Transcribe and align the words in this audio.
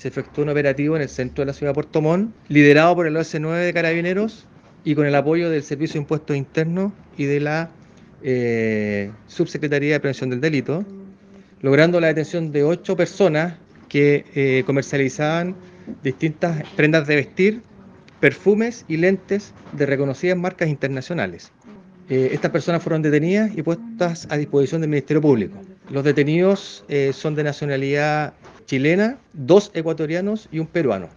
se 0.00 0.08
efectuó 0.08 0.44
un 0.44 0.48
operativo 0.48 0.96
en 0.96 1.02
el 1.02 1.10
centro 1.10 1.42
de 1.42 1.46
la 1.46 1.52
ciudad 1.52 1.72
de 1.72 1.74
Puerto 1.74 2.00
Montt, 2.00 2.34
liderado 2.48 2.94
por 2.94 3.06
el 3.06 3.14
OS9 3.16 3.66
de 3.66 3.74
Carabineros 3.74 4.46
y 4.82 4.94
con 4.94 5.04
el 5.04 5.14
apoyo 5.14 5.50
del 5.50 5.62
Servicio 5.62 5.94
de 5.94 6.04
Impuestos 6.04 6.34
Internos 6.38 6.94
y 7.18 7.26
de 7.26 7.38
la 7.38 7.70
eh, 8.22 9.10
Subsecretaría 9.26 9.92
de 9.92 10.00
Prevención 10.00 10.30
del 10.30 10.40
Delito, 10.40 10.86
logrando 11.60 12.00
la 12.00 12.06
detención 12.06 12.50
de 12.50 12.64
ocho 12.64 12.96
personas 12.96 13.58
que 13.90 14.24
eh, 14.34 14.62
comercializaban 14.64 15.54
distintas 16.02 16.62
prendas 16.76 17.06
de 17.06 17.16
vestir, 17.16 17.60
perfumes 18.20 18.86
y 18.88 18.96
lentes 18.96 19.52
de 19.72 19.84
reconocidas 19.84 20.38
marcas 20.38 20.70
internacionales. 20.70 21.52
Eh, 22.08 22.30
estas 22.32 22.50
personas 22.50 22.82
fueron 22.82 23.02
detenidas 23.02 23.50
y 23.54 23.62
puestas 23.62 24.26
a 24.30 24.38
disposición 24.38 24.80
del 24.80 24.88
Ministerio 24.88 25.20
Público. 25.20 25.60
Los 25.90 26.04
detenidos 26.04 26.84
son 27.12 27.34
de 27.34 27.42
nacionalidad 27.42 28.32
chilena, 28.70 29.18
dos 29.32 29.72
ecuatorianos 29.74 30.48
y 30.52 30.60
un 30.60 30.68
peruano. 30.68 31.10